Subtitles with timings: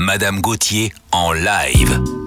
[0.00, 2.19] Madame Gauthier en live.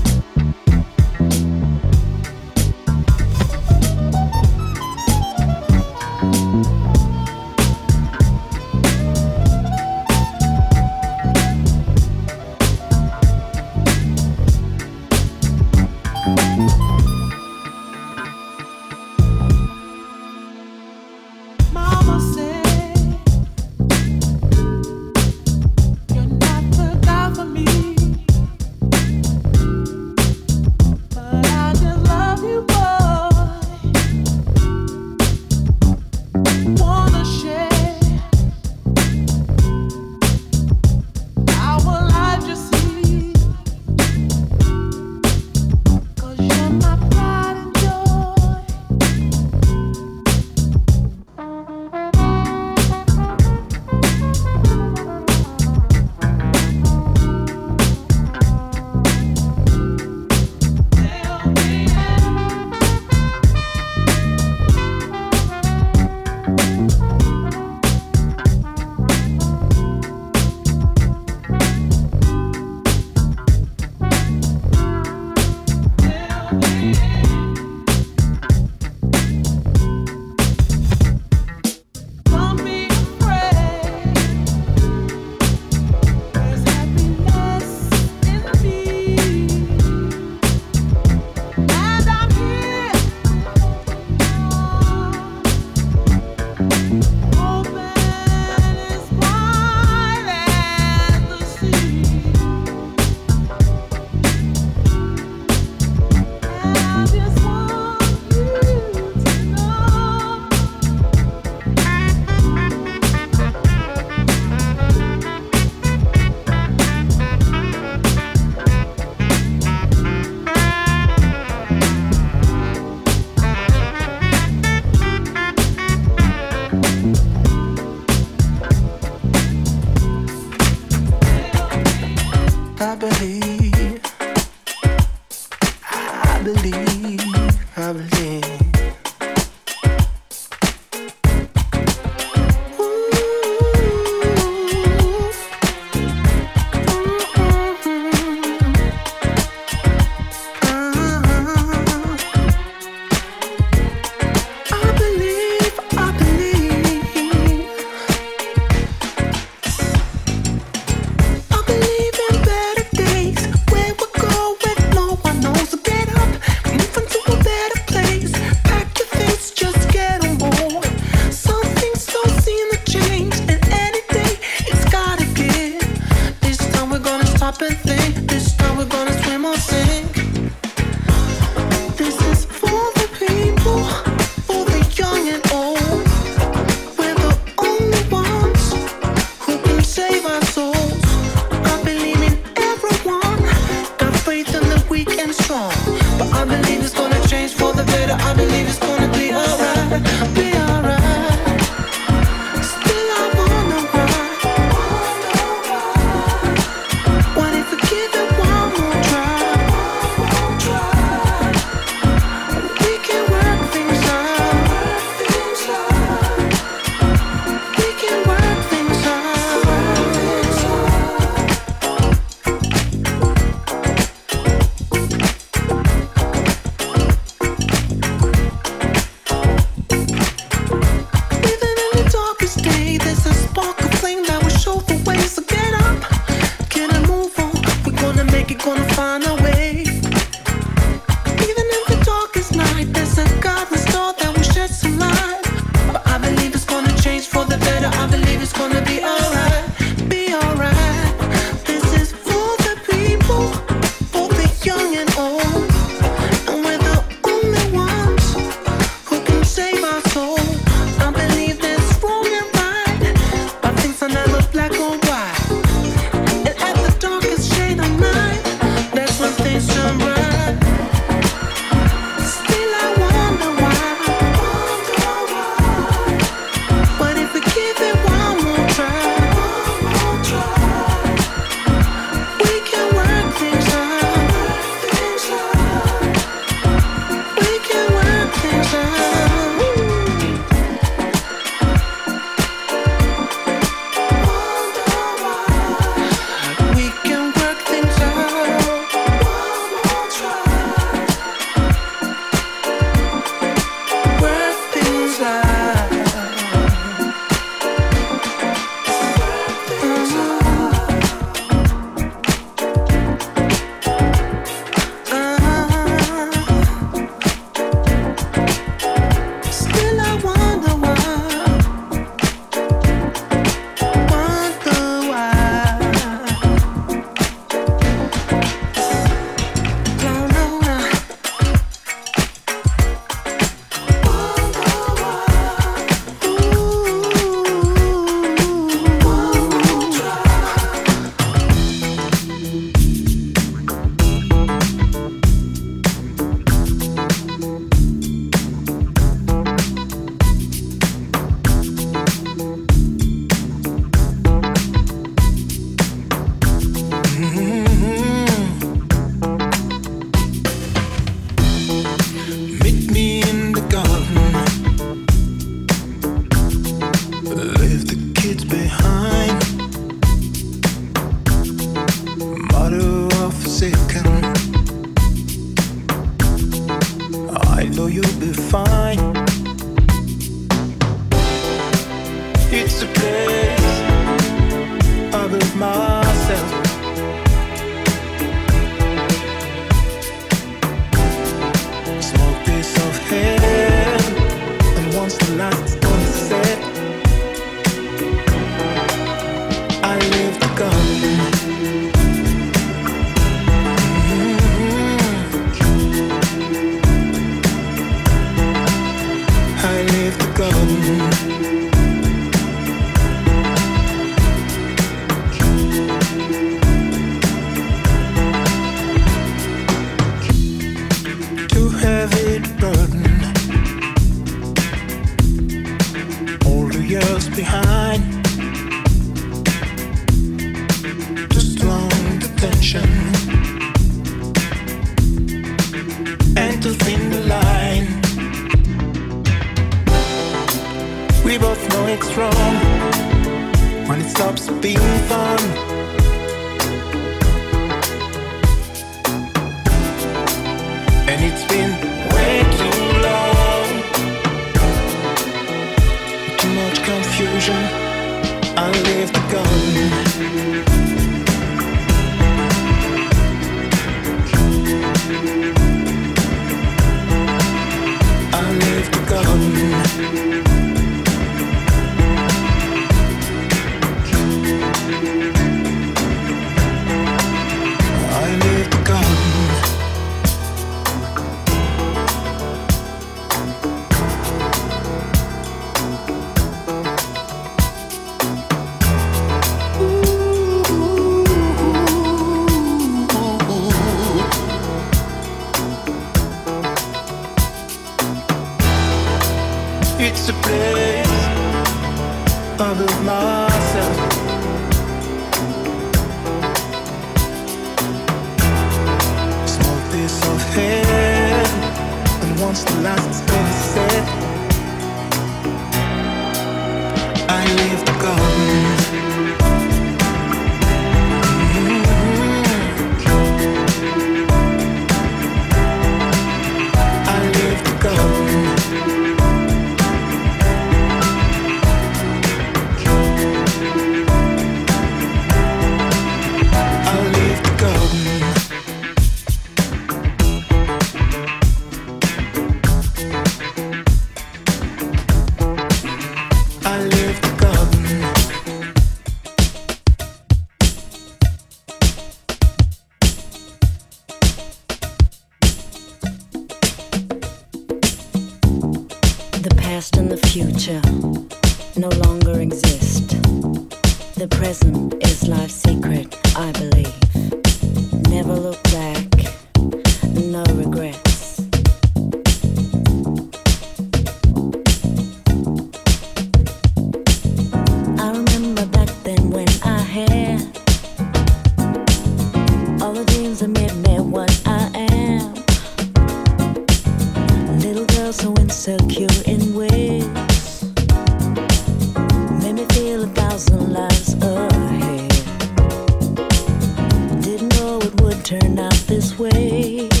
[598.31, 600.00] turn out this way.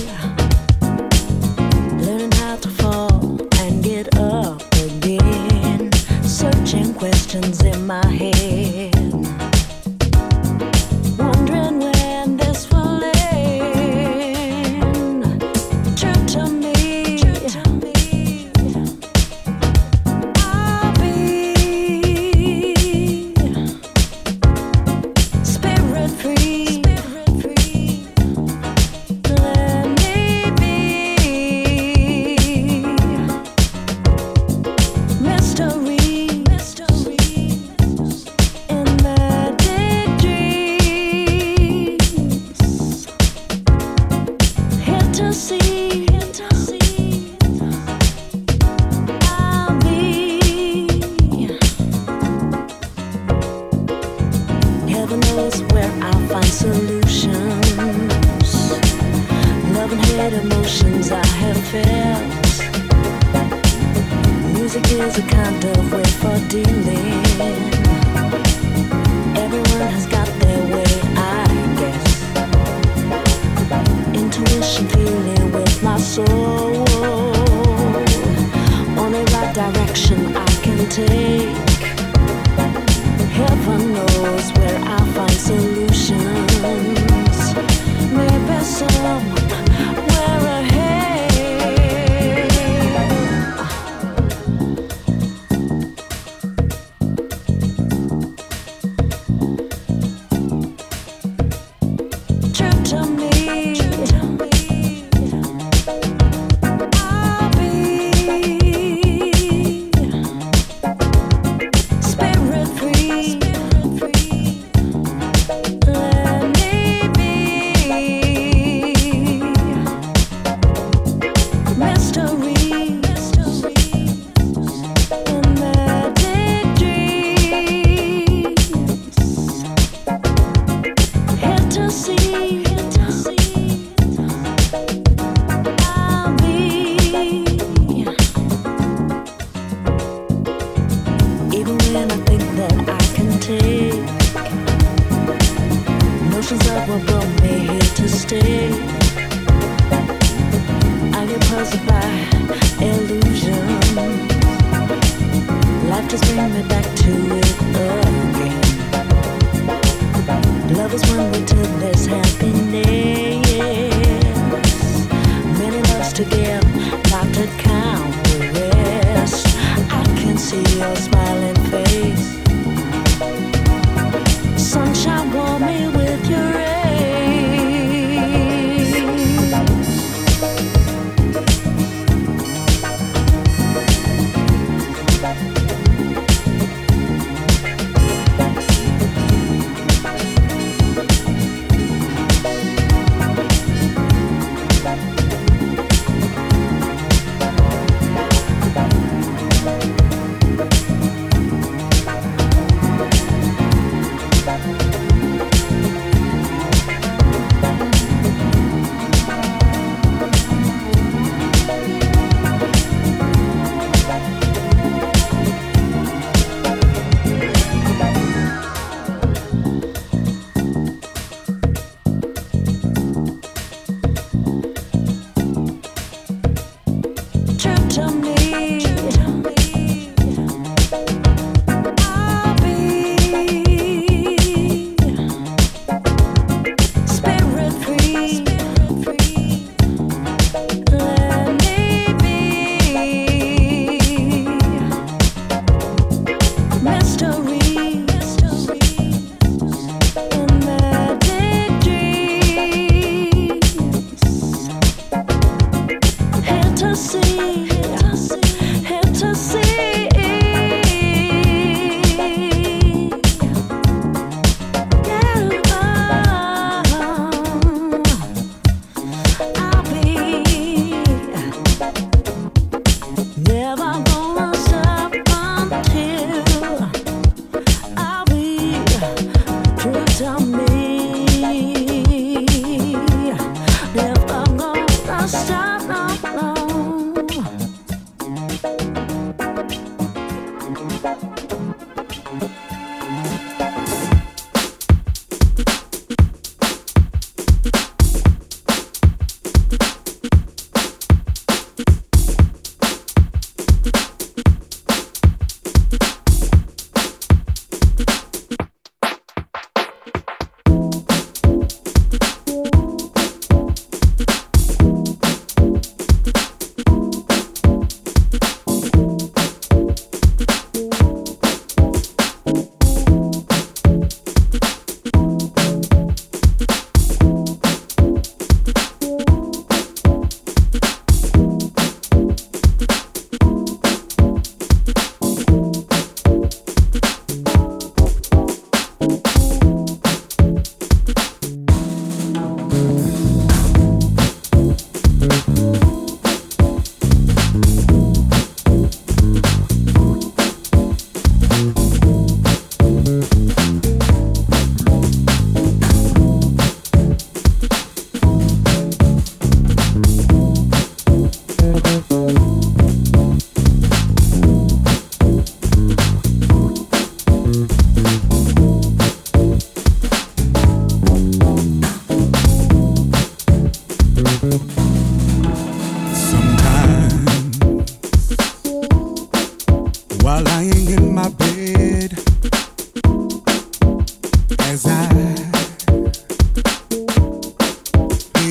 [257.11, 257.70] see.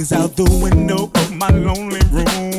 [0.00, 2.49] things out the window of my lonely room.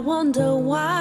[0.00, 0.99] wonder why.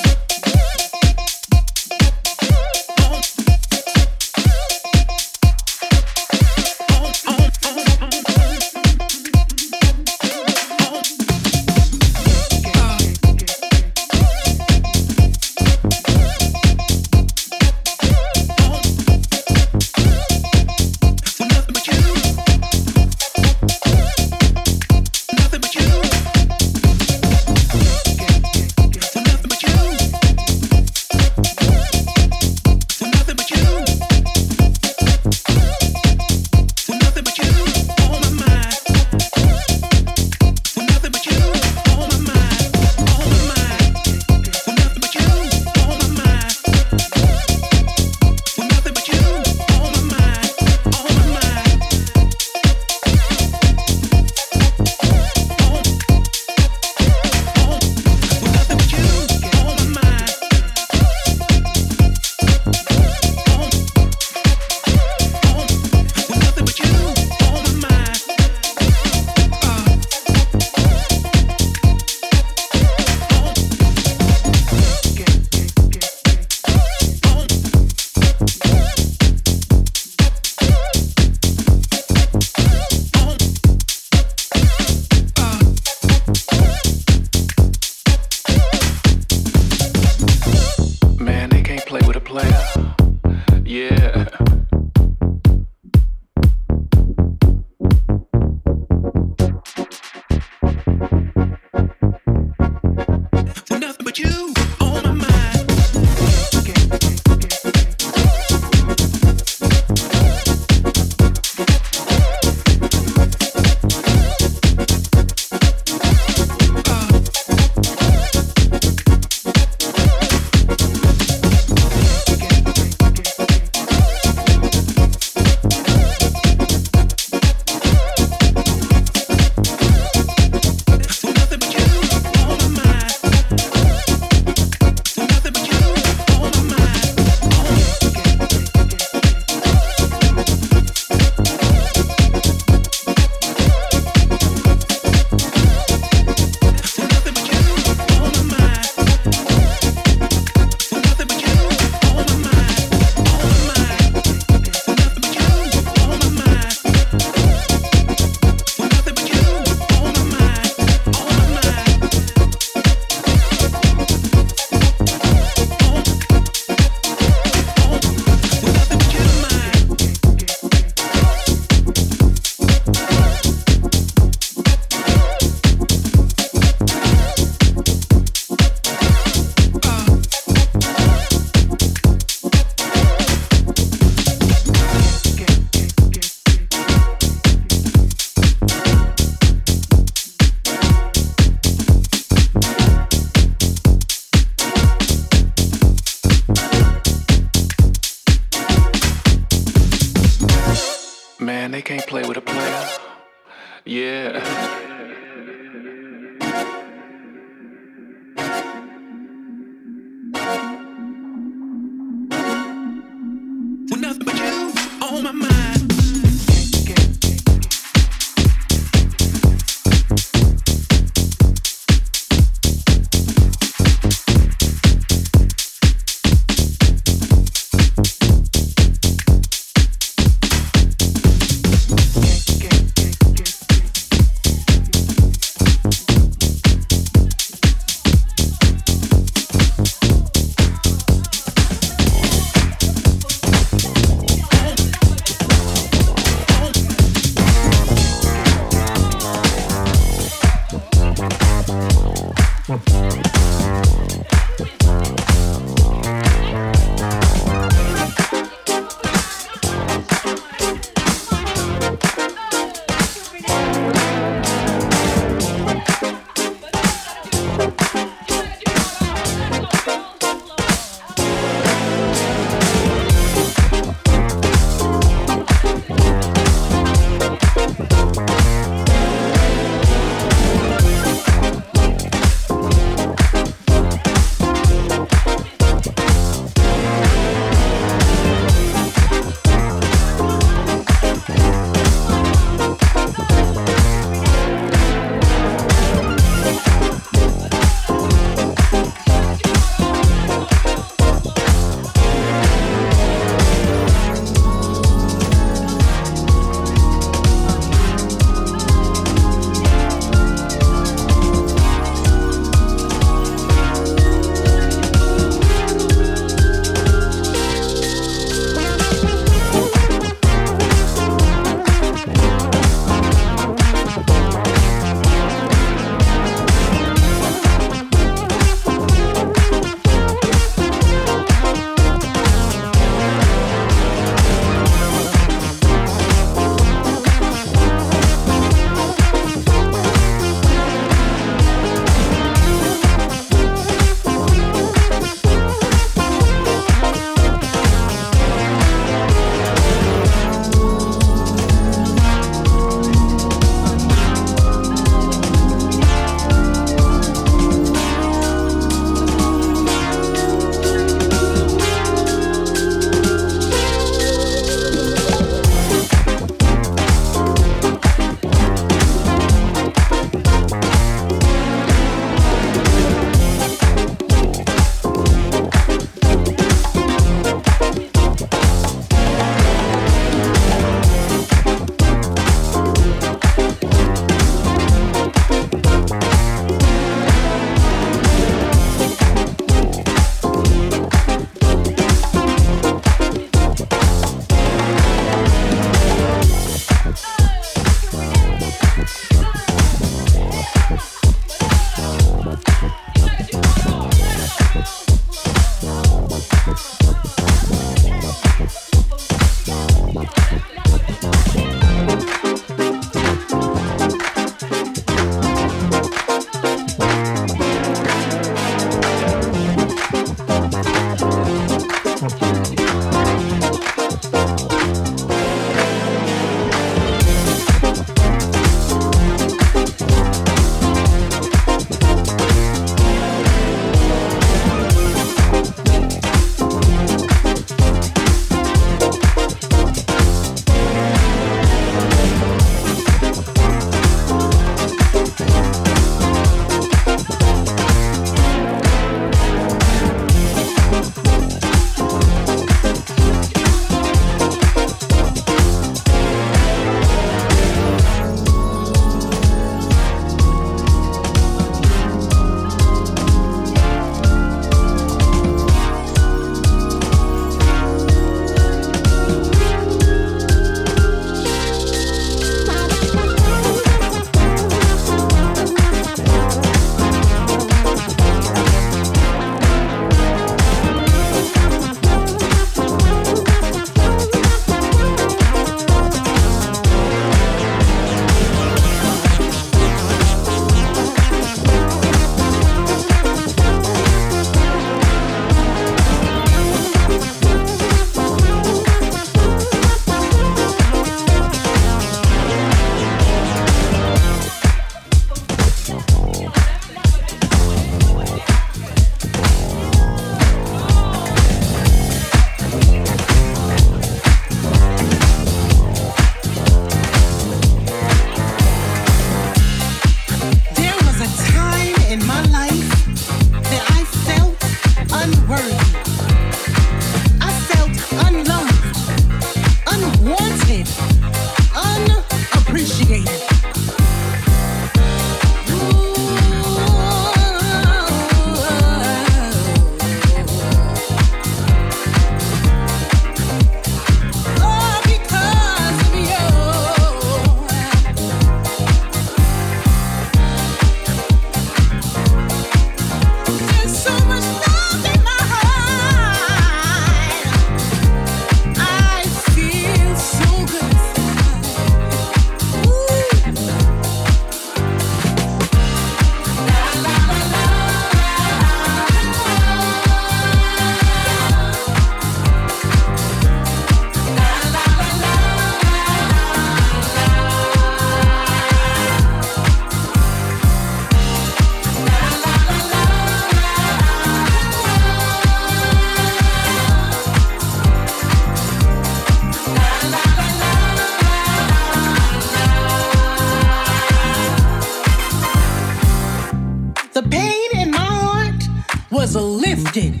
[599.74, 600.00] Lifted.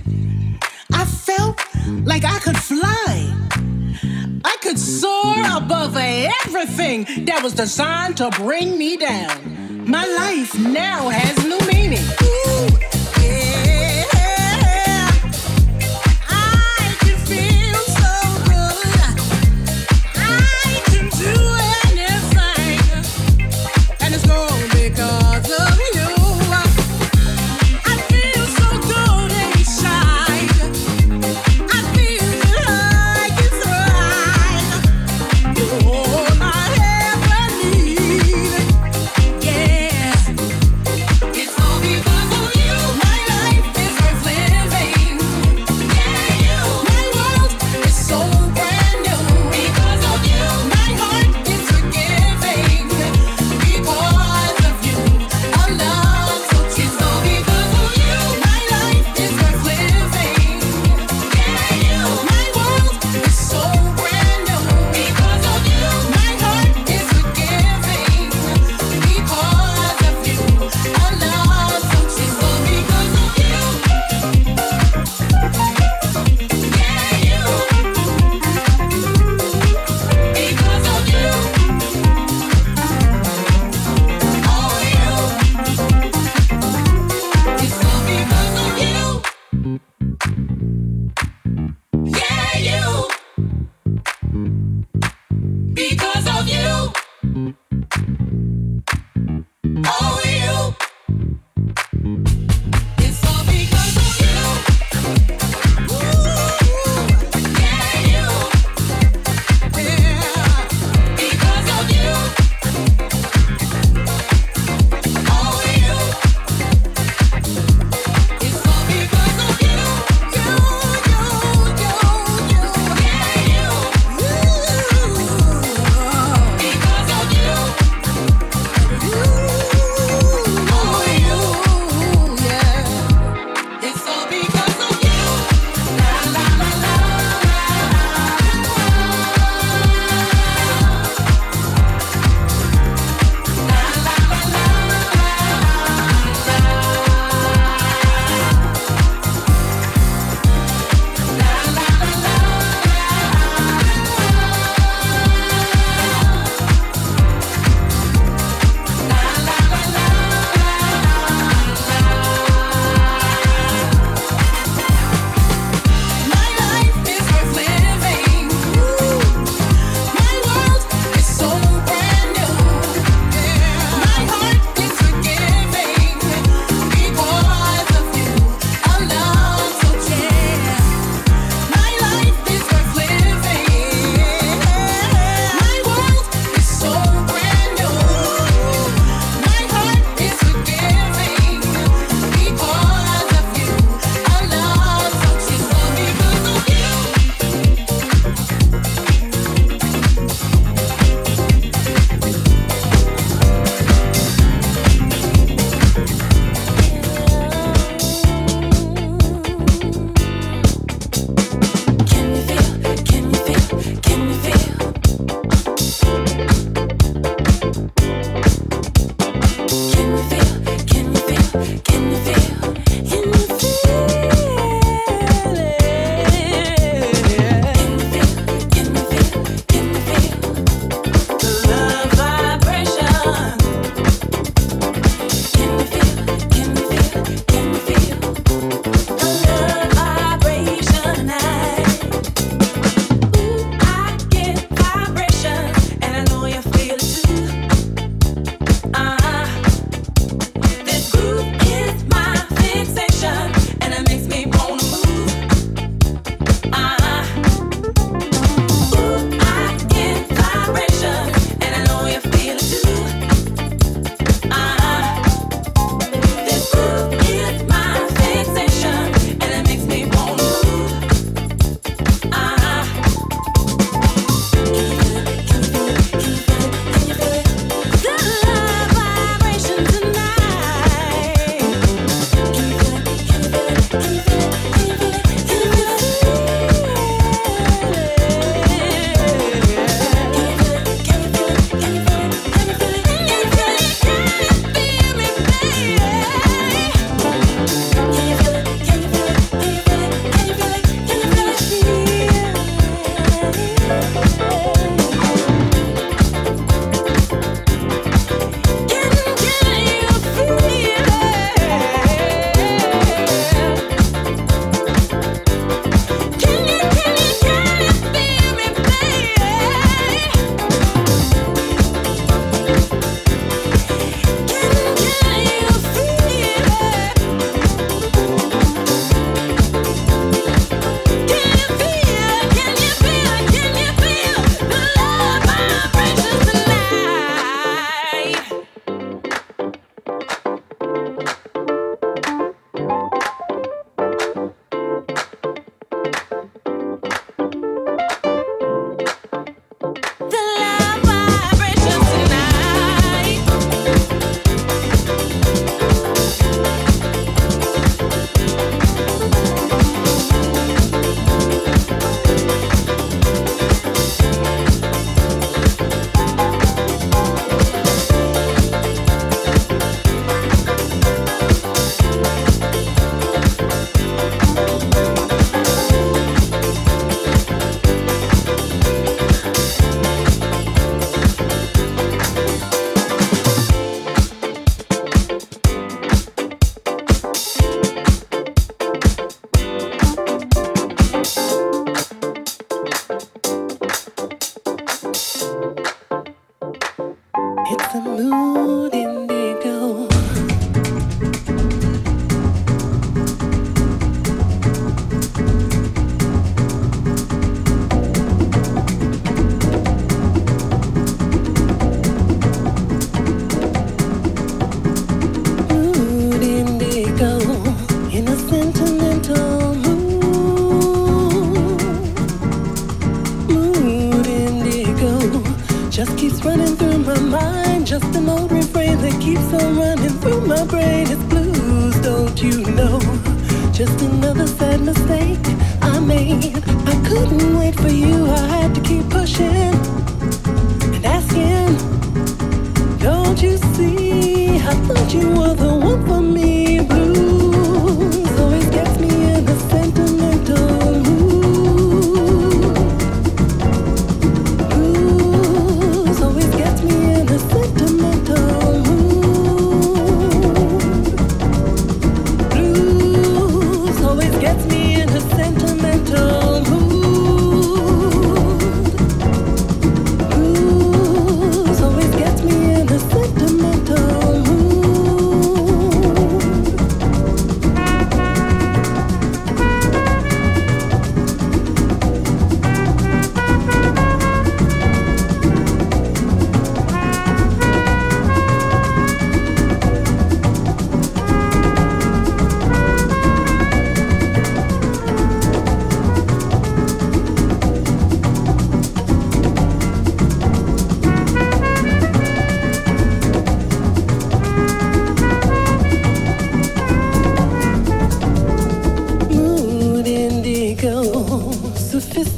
[0.92, 1.60] I felt
[2.04, 3.36] like I could fly.
[4.44, 9.88] I could soar above everything that was designed to bring me down.
[9.88, 12.04] My life now has new meaning.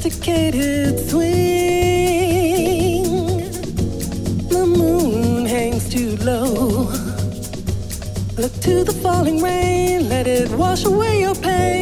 [0.02, 1.22] sophisticated swing.
[4.48, 6.88] The moon hangs too low.
[8.36, 11.81] Look to the falling rain, let it wash away your pain.